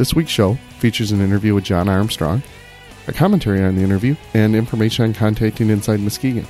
[0.00, 2.42] This week's show features an interview with John Armstrong,
[3.06, 6.46] a commentary on the interview, and information on contacting Inside Muskegon.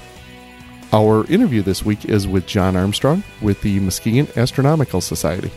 [0.93, 5.51] Our interview this week is with John Armstrong with the Muskegon Astronomical Society.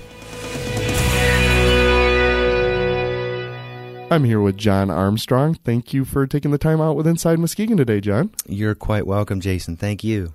[4.10, 5.54] I'm here with John Armstrong.
[5.54, 8.32] Thank you for taking the time out with Inside Muskegon today, John.
[8.48, 9.78] You're quite welcome, Jason.
[9.78, 10.34] Thank you.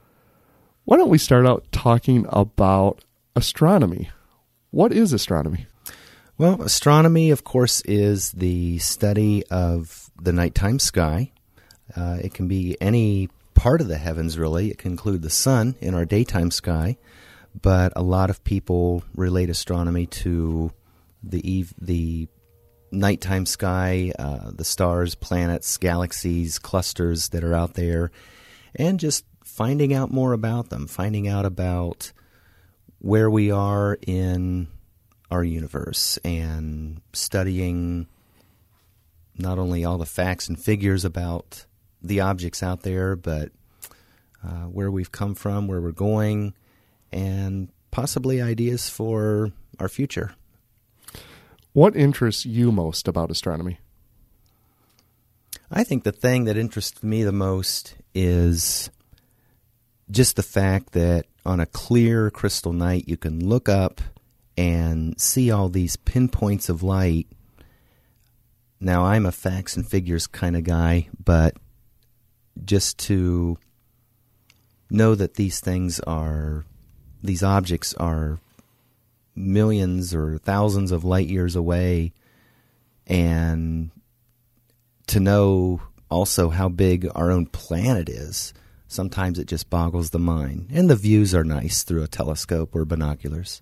[0.85, 3.05] Why don't we start out talking about
[3.35, 4.11] astronomy?
[4.71, 5.67] What is astronomy?
[6.39, 11.33] Well, astronomy, of course, is the study of the nighttime sky.
[11.97, 14.71] Uh, it can be any part of the heavens, really.
[14.71, 16.97] It can include the sun in our daytime sky,
[17.61, 20.71] but a lot of people relate astronomy to
[21.25, 22.29] the eve- the
[22.93, 28.13] nighttime sky, uh, the stars, planets, galaxies, clusters that are out there,
[28.77, 32.13] and just finding out more about them, finding out about
[33.01, 34.69] where we are in
[35.31, 38.07] our universe and studying
[39.37, 41.65] not only all the facts and figures about
[42.03, 43.51] the objects out there, but
[44.45, 46.55] uh, where we've come from, where we're going,
[47.13, 50.35] and possibly ideas for our future.
[51.73, 53.79] What interests you most about astronomy?
[55.71, 58.91] I think the thing that interests me the most is
[60.11, 64.01] just the fact that on a clear crystal night you can look up
[64.59, 67.29] and see all these pinpoints of light.
[68.81, 71.57] Now, I'm a facts and figures kind of guy, but
[72.65, 73.57] just to
[74.91, 76.65] know that these things are,
[77.23, 78.41] these objects are
[79.37, 82.13] millions or thousands of light years away,
[83.07, 83.93] and
[85.07, 85.81] to know
[86.11, 88.53] also how big our own planet is,
[88.89, 90.69] sometimes it just boggles the mind.
[90.73, 93.61] And the views are nice through a telescope or binoculars.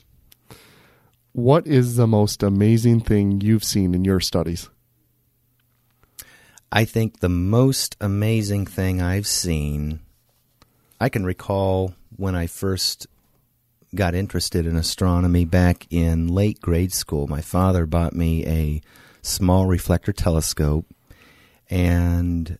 [1.37, 4.71] What is the most amazing thing you've seen in your studies?
[6.73, 10.01] I think the most amazing thing I've seen,
[10.99, 13.07] I can recall when I first
[13.95, 17.27] got interested in astronomy back in late grade school.
[17.27, 18.81] My father bought me a
[19.21, 20.87] small reflector telescope,
[21.69, 22.59] and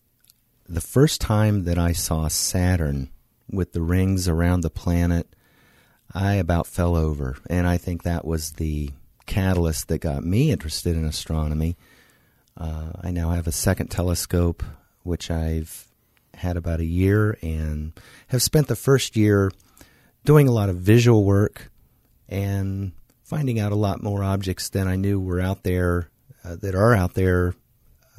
[0.69, 3.09] the first time that I saw Saturn
[3.49, 5.35] with the rings around the planet,
[6.17, 7.37] I about fell over.
[7.47, 8.89] And I think that was the
[9.27, 11.77] catalyst that got me interested in astronomy.
[12.57, 14.63] Uh, I now have a second telescope,
[15.03, 15.85] which I've
[16.33, 17.93] had about a year, and
[18.29, 19.51] have spent the first year
[20.25, 21.69] doing a lot of visual work
[22.27, 26.09] and finding out a lot more objects than I knew were out there,
[26.43, 27.53] uh, that are out there,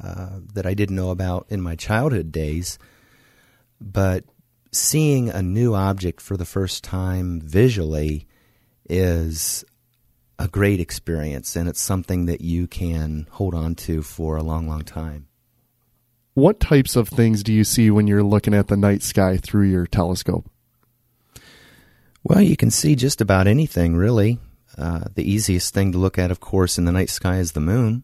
[0.01, 2.79] uh, that I didn't know about in my childhood days.
[3.81, 4.23] But
[4.71, 8.27] seeing a new object for the first time visually
[8.89, 9.65] is
[10.37, 14.67] a great experience, and it's something that you can hold on to for a long,
[14.67, 15.27] long time.
[16.33, 19.69] What types of things do you see when you're looking at the night sky through
[19.69, 20.49] your telescope?
[22.23, 24.39] Well, you can see just about anything, really.
[24.77, 27.59] Uh, the easiest thing to look at, of course, in the night sky is the
[27.59, 28.03] moon.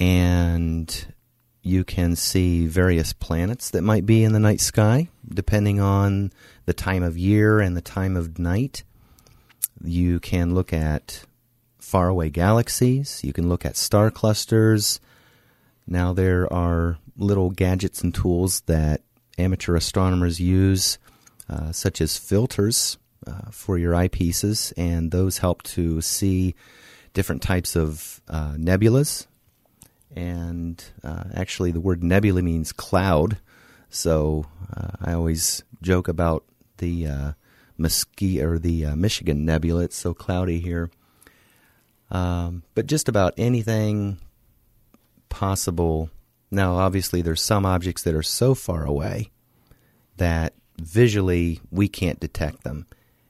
[0.00, 1.14] And
[1.62, 6.32] you can see various planets that might be in the night sky, depending on
[6.66, 8.84] the time of year and the time of night.
[9.82, 11.24] You can look at
[11.78, 13.22] faraway galaxies.
[13.24, 15.00] You can look at star clusters.
[15.86, 19.02] Now, there are little gadgets and tools that
[19.38, 20.98] amateur astronomers use,
[21.48, 26.54] uh, such as filters uh, for your eyepieces, and those help to see
[27.14, 29.26] different types of uh, nebulas.
[30.14, 33.38] And uh, actually, the word nebula means cloud,
[33.90, 36.44] so uh, I always joke about
[36.78, 37.32] the uh,
[37.78, 39.84] Muskie or the uh, Michigan Nebula.
[39.84, 40.90] It's so cloudy here.
[42.10, 44.18] Um, but just about anything
[45.28, 46.10] possible.
[46.50, 49.30] Now, obviously, there's some objects that are so far away
[50.16, 52.86] that visually we can't detect them,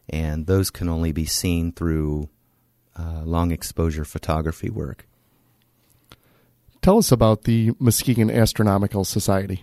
[0.08, 2.28] and those can only be seen through
[2.96, 5.07] uh, long exposure photography work.
[6.88, 9.62] Tell us about the Muskegon Astronomical Society.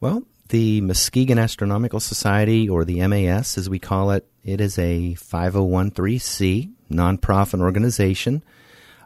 [0.00, 5.16] Well, the Muskegon Astronomical Society, or the MAS as we call it, it is a
[5.18, 8.42] 501c nonprofit organization.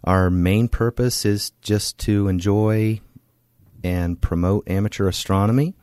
[0.04, 3.00] Our main purpose is just to enjoy
[3.82, 5.74] and promote amateur astronomy.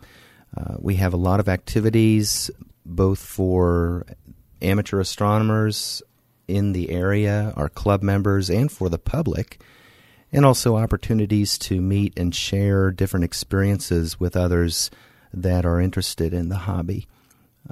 [0.55, 2.49] Uh, we have a lot of activities
[2.85, 4.05] both for
[4.61, 6.01] amateur astronomers
[6.47, 9.59] in the area, our club members, and for the public,
[10.35, 14.91] and also opportunities to meet and share different experiences with others
[15.33, 17.07] that are interested in the hobby.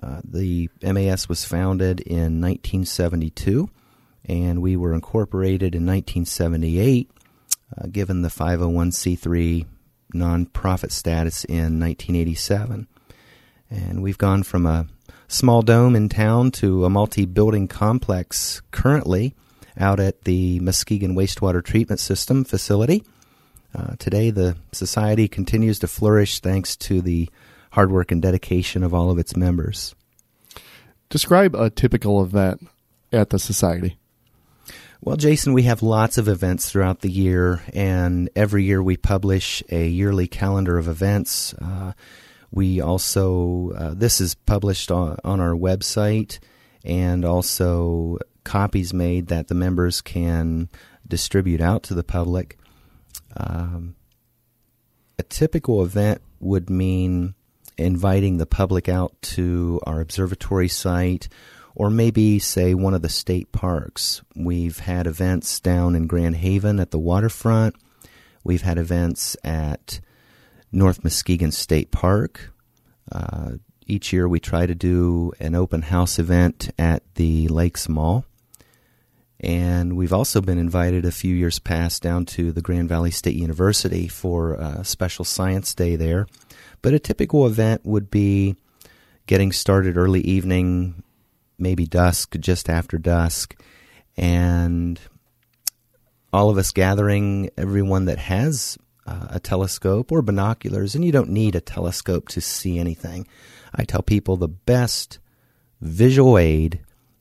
[0.01, 3.69] Uh, the MAS was founded in 1972,
[4.30, 7.12] and we were incorporated in 1978,
[7.77, 9.65] uh, given the 501c3
[10.15, 12.88] nonprofit status in 1987.
[13.69, 14.88] And we've gone from a
[15.27, 19.36] small dome in town to a multi building complex currently
[19.79, 23.03] out at the Muskegon Wastewater Treatment System facility.
[23.75, 27.29] Uh, today, the society continues to flourish thanks to the
[27.71, 29.95] hard work and dedication of all of its members.
[31.09, 32.67] Describe a typical event
[33.11, 33.97] at the society.
[35.01, 39.61] Well, Jason, we have lots of events throughout the year, and every year we publish
[39.69, 41.53] a yearly calendar of events.
[41.55, 41.93] Uh,
[42.51, 46.39] we also, uh, this is published on, on our website
[46.85, 50.69] and also copies made that the members can
[51.07, 52.57] distribute out to the public.
[53.35, 53.95] Um,
[55.17, 57.35] a typical event would mean
[57.77, 61.27] inviting the public out to our observatory site
[61.75, 64.21] or maybe, say, one of the state parks.
[64.35, 67.75] We've had events down in Grand Haven at the waterfront.
[68.43, 69.99] We've had events at
[70.71, 72.51] North Muskegon State Park.
[73.11, 73.53] Uh,
[73.87, 78.25] each year we try to do an open house event at the Lakes Mall.
[79.43, 83.35] And we've also been invited a few years past down to the Grand Valley State
[83.35, 86.27] University for a special science day there.
[86.81, 88.55] But a typical event would be
[89.27, 91.03] getting started early evening,
[91.59, 93.61] maybe dusk, just after dusk,
[94.15, 94.97] and
[96.31, 101.29] all of us gathering, everyone that has uh, a telescope or binoculars, and you don't
[101.29, 103.27] need a telescope to see anything.
[103.75, 105.19] I tell people the best
[105.81, 106.79] visual aid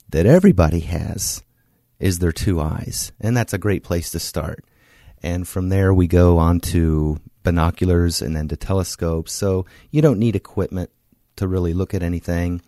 [0.08, 1.42] that everybody has
[2.02, 4.64] is their two eyes, and that's a great place to start.
[5.22, 9.32] And from there, we go on to binoculars and then to telescopes.
[9.32, 10.90] So you don't need equipment
[11.36, 12.60] to really look at anything.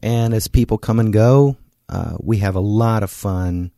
[0.00, 1.56] And as people come and go,
[1.88, 3.70] uh, we have a lot of fun.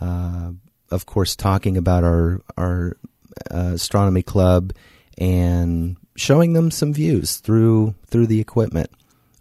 [0.00, 0.52] Uh,
[0.90, 2.98] of course, talking about our our
[3.50, 4.74] uh, astronomy club
[5.16, 8.90] and showing them some views through through the equipment.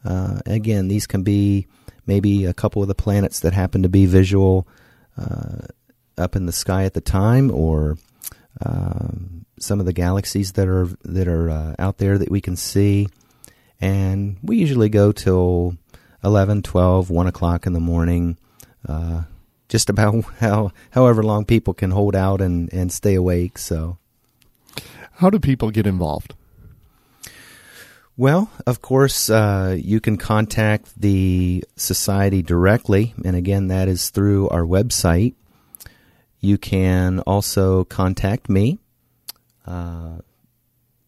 [0.06, 1.68] Uh, again, these can be
[2.10, 4.68] maybe a couple of the planets that happen to be visual
[5.16, 5.68] uh,
[6.18, 7.98] up in the sky at the time, or
[8.66, 12.56] um, some of the galaxies that are that are uh, out there that we can
[12.56, 13.08] see.
[13.80, 15.78] And we usually go till
[16.24, 18.38] 11, 12, 1 o'clock in the morning.
[18.88, 19.24] Uh,
[19.70, 23.60] just about how however long people can hold out and, and stay awake.
[23.60, 23.98] So,
[25.14, 26.34] how do people get involved?
[28.20, 34.50] Well, of course, uh, you can contact the society directly, and again, that is through
[34.50, 35.36] our website.
[36.42, 38.78] You can also contact me.
[39.66, 40.18] Uh,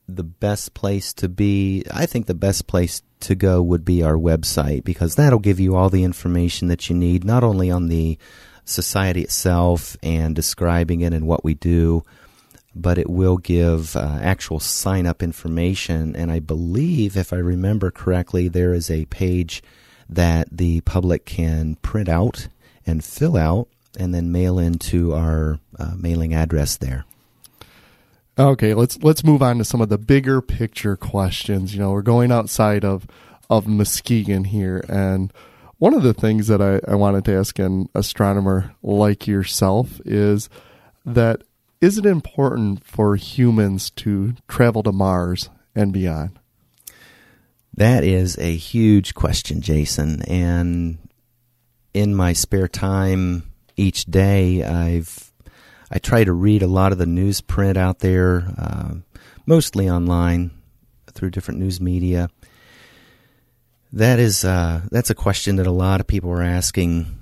[0.08, 4.16] the best place to be, I think the best place to go would be our
[4.16, 8.18] website because that'll give you all the information that you need, not only on the
[8.64, 12.06] society itself and describing it and what we do,
[12.76, 16.16] but it will give uh, actual sign up information.
[16.16, 19.62] And I believe, if I remember correctly, there is a page
[20.10, 22.48] that the public can print out
[22.86, 27.06] and fill out and then mail into our uh, mailing address there.
[28.38, 31.74] Okay, let's let's move on to some of the bigger picture questions.
[31.74, 33.06] You know, we're going outside of
[33.50, 35.34] of Muskegon here, and
[35.78, 40.48] one of the things that I, I wanted to ask an astronomer like yourself is
[41.06, 41.42] that
[41.82, 46.40] is it important for humans to travel to Mars and beyond?
[47.74, 50.22] That is a huge question, Jason.
[50.24, 51.00] And
[51.94, 55.32] in my spare time each day, I've
[55.90, 58.94] I try to read a lot of the newsprint out there, uh,
[59.46, 60.52] mostly online
[61.12, 62.30] through different news media.
[63.92, 67.21] That is uh, that's a question that a lot of people are asking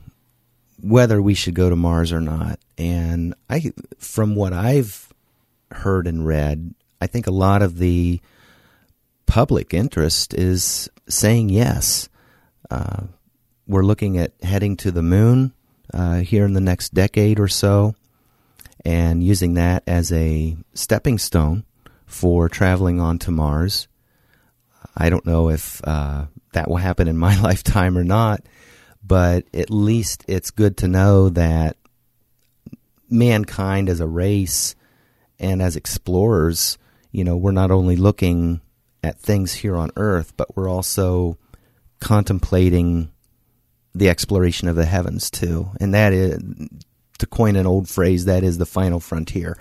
[0.82, 2.60] whether we should go to Mars or not.
[2.78, 5.14] And I, from what I've
[5.72, 8.20] heard and read, I think a lot of the
[9.26, 12.10] public interest is saying yes.
[12.70, 13.04] Uh,
[13.68, 15.54] we're looking at heading to the moon
[15.94, 17.96] uh, here in the next decade or so,
[18.86, 21.64] and using that as a stepping stone
[22.06, 23.88] for traveling on to Mars.
[24.98, 28.42] I don't know if uh, that will happen in my lifetime or not,
[29.04, 31.78] but at least it's good to know that
[33.10, 34.76] mankind as a race
[35.40, 36.78] and as explorers,
[37.12, 38.62] you know, we're not only looking
[39.04, 41.38] at things here on Earth, but we're also
[42.00, 43.12] contemplating
[43.96, 45.70] the exploration of the heavens too.
[45.80, 46.40] And that is,
[47.18, 49.58] to coin an old phrase, that is the final frontier.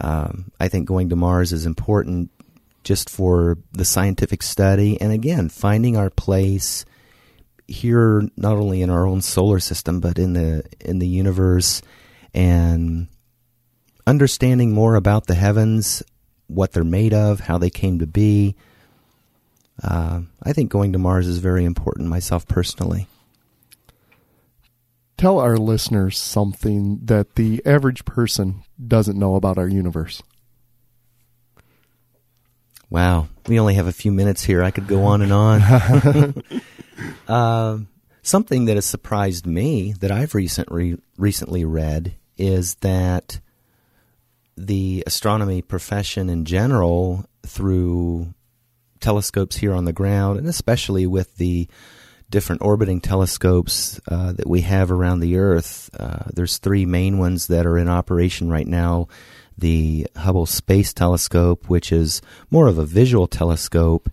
[0.00, 2.30] Um, I think going to Mars is important
[2.84, 6.84] just for the scientific study, and again, finding our place
[7.72, 11.82] here, not only in our own solar system, but in the in the universe,
[12.34, 13.08] and
[14.06, 16.02] understanding more about the heavens,
[16.46, 18.54] what they're made of, how they came to be.
[19.82, 23.08] Uh, I think going to Mars is very important, myself personally.
[25.16, 30.22] Tell our listeners something that the average person doesn't know about our universe.
[32.90, 34.62] Wow, we only have a few minutes here.
[34.62, 36.34] I could go on and on.
[37.32, 37.78] uh,
[38.20, 43.40] something that has surprised me that I've recently recently read is that
[44.56, 48.34] the astronomy profession in general, through
[49.00, 51.68] telescopes here on the ground, and especially with the
[52.28, 55.88] different orbiting telescopes uh, that we have around the Earth.
[55.98, 59.08] Uh, there's three main ones that are in operation right now
[59.56, 62.20] the Hubble Space Telescope, which is
[62.50, 64.10] more of a visual telescope.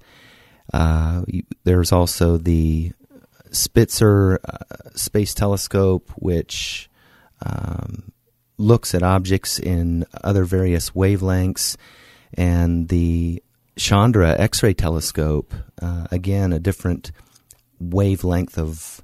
[0.71, 1.23] Uh,
[1.63, 2.91] there's also the
[3.51, 6.89] Spitzer uh, Space Telescope, which
[7.45, 8.11] um,
[8.57, 11.77] looks at objects in other various wavelengths,
[12.33, 13.41] and the
[13.77, 17.11] Chandra X ray telescope, uh, again, a different
[17.79, 19.01] wavelength of,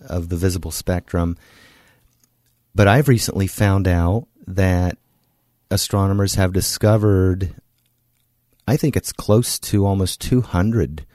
[0.00, 1.36] of the visible spectrum.
[2.74, 4.98] But I've recently found out that
[5.70, 7.54] astronomers have discovered,
[8.66, 11.06] I think it's close to almost 200,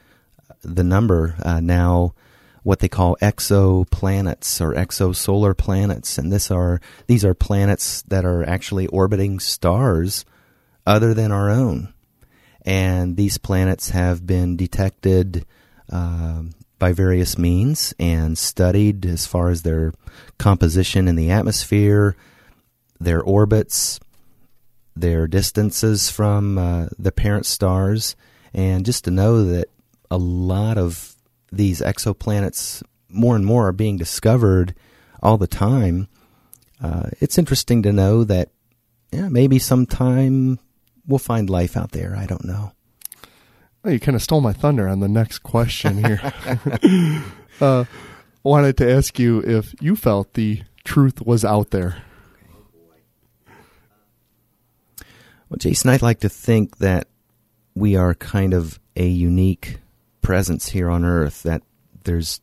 [0.62, 2.14] the number uh, now,
[2.64, 6.18] what they call exoplanets or exosolar planets.
[6.18, 10.24] And this are, these are planets that are actually orbiting stars
[10.86, 11.94] other than our own.
[12.62, 15.44] And these planets have been detected
[15.92, 16.42] uh,
[16.78, 19.92] by various means and studied as far as their
[20.38, 22.16] composition in the atmosphere,
[22.98, 24.00] their orbits,
[24.96, 28.16] their distances from uh, the parent stars,
[28.54, 29.68] and just to know that
[30.10, 31.13] a lot of
[31.56, 34.74] these exoplanets, more and more, are being discovered
[35.22, 36.08] all the time.
[36.82, 38.50] Uh, it's interesting to know that
[39.12, 40.58] yeah, maybe sometime
[41.06, 42.16] we'll find life out there.
[42.16, 42.72] I don't know.
[43.84, 46.20] Oh, you kind of stole my thunder on the next question here.
[47.60, 47.84] uh,
[48.42, 52.02] wanted to ask you if you felt the truth was out there.
[55.48, 57.08] Well, Jason, I'd like to think that
[57.74, 59.78] we are kind of a unique
[60.24, 61.62] presence here on Earth, that
[62.02, 62.40] there's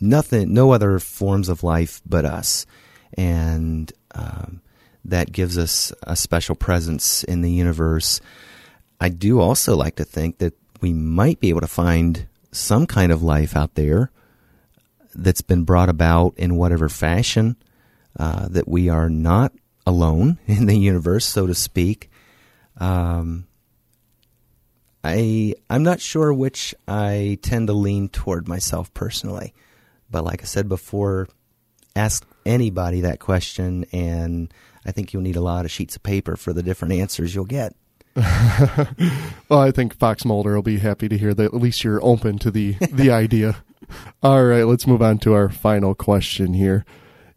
[0.00, 2.66] nothing, no other forms of life but us.
[3.14, 4.60] And um,
[5.04, 8.20] that gives us a special presence in the universe.
[9.00, 13.12] I do also like to think that we might be able to find some kind
[13.12, 14.10] of life out there
[15.14, 17.56] that's been brought about in whatever fashion,
[18.18, 19.52] uh, that we are not
[19.86, 22.10] alone in the universe, so to speak.
[22.76, 23.47] Um,
[25.04, 29.54] I I'm not sure which I tend to lean toward myself personally,
[30.10, 31.28] but like I said before,
[31.94, 34.52] ask anybody that question, and
[34.84, 37.44] I think you'll need a lot of sheets of paper for the different answers you'll
[37.44, 37.74] get.
[39.48, 42.38] well, I think Fox Mulder will be happy to hear that at least you're open
[42.38, 43.62] to the the idea.
[44.22, 46.84] All right, let's move on to our final question here.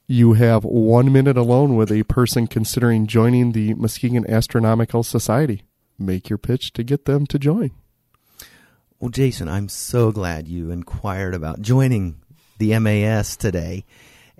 [0.08, 5.63] You have one minute alone with a person considering joining the Muskegon Astronomical Society.
[6.05, 7.72] Make your pitch to get them to join.
[9.00, 12.22] Well, Jason, I'm so glad you inquired about joining
[12.58, 13.86] the MAS today.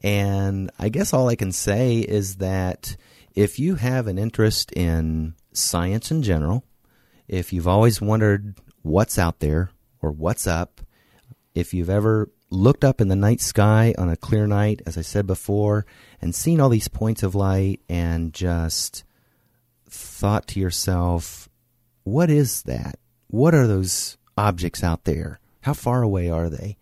[0.04, 2.96] And I guess all I can say is that
[3.36, 6.64] if you have an interest in science in general,
[7.28, 10.82] if you've always wondered what's out there or what's up,
[11.56, 15.02] if you've ever looked up in the night sky on a clear night, as I
[15.02, 15.86] said before,
[16.22, 19.04] and seen all these points of light and just
[19.90, 21.50] thought to yourself,
[22.04, 23.00] what is that?
[23.28, 25.40] What are those objects out there?
[25.62, 26.78] How far away are they?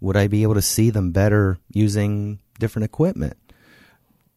[0.00, 3.36] Would I be able to see them better using different equipment?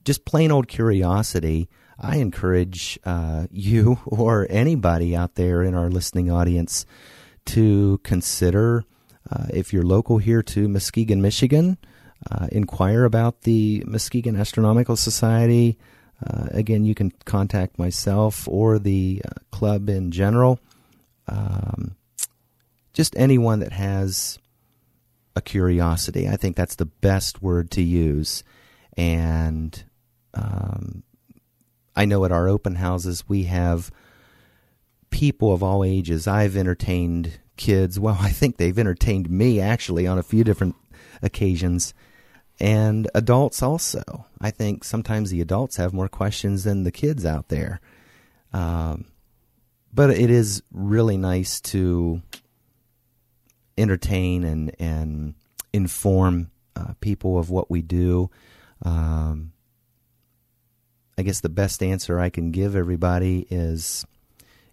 [0.04, 1.70] Just plain old curiosity.
[2.00, 6.86] I encourage uh, you or anybody out there in our listening audience
[7.46, 8.84] to consider
[9.32, 11.78] uh, if you're local here to Muskegon, Michigan,
[12.30, 15.78] uh, inquire about the Muskegon Astronomical Society.
[16.26, 20.60] Uh, again, you can contact myself or the uh, club in general.
[21.28, 21.96] Um,
[22.94, 24.40] just anyone that has
[25.36, 26.28] a curiosity.
[26.28, 28.44] I think that's the best word to use.
[28.98, 29.84] And
[30.34, 31.04] Um,
[31.96, 33.90] I know at our open houses we have
[35.10, 36.28] people of all ages.
[36.28, 38.00] I've entertained kids.
[38.00, 40.76] Well, I think they've entertained me actually on a few different
[41.22, 41.94] occasions.
[42.60, 44.26] And adults also.
[44.40, 47.82] I think sometimes the adults have more questions than the kids out there.
[48.54, 49.06] Um,
[49.94, 52.22] but it is really nice to
[53.78, 55.36] entertain and, and
[55.74, 58.30] inform uh, people of what we do.
[58.84, 59.52] Um,
[61.18, 64.06] I guess the best answer I can give everybody is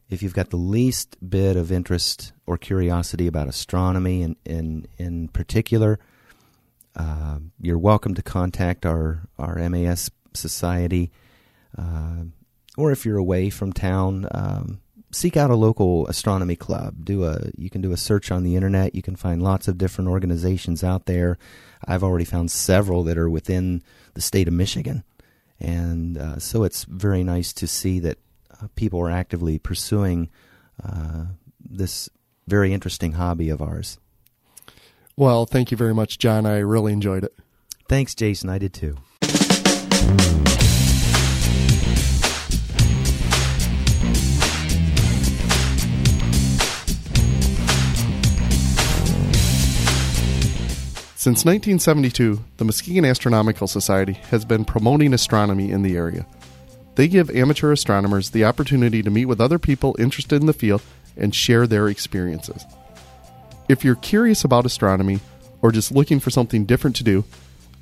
[0.09, 5.29] if you've got the least bit of interest or curiosity about astronomy in, in, in
[5.29, 5.99] particular,
[6.97, 11.11] uh, you're welcome to contact our, our MAS Society.
[11.77, 12.25] Uh,
[12.77, 14.81] or if you're away from town, um,
[15.11, 17.05] seek out a local astronomy club.
[17.05, 18.95] Do a you can do a search on the internet.
[18.95, 21.39] You can find lots of different organizations out there.
[21.87, 23.83] I've already found several that are within
[24.15, 25.05] the state of Michigan,
[25.61, 28.19] and uh, so it's very nice to see that
[28.51, 30.31] uh, people are actively pursuing
[30.83, 31.27] uh,
[31.61, 32.09] this
[32.49, 33.99] very interesting hobby of ours.
[35.17, 36.47] Well, thank you very much, John.
[36.47, 37.35] I really enjoyed it.
[37.89, 38.49] Thanks, Jason.
[38.49, 38.97] I did too.
[51.23, 56.27] Since 1972, the Muskegon Astronomical Society has been promoting astronomy in the area.
[56.97, 60.83] They give amateur astronomers the opportunity to meet with other people interested in the field
[61.17, 62.65] and share their experiences.
[63.69, 65.21] If you're curious about astronomy
[65.61, 67.25] or just looking for something different to do,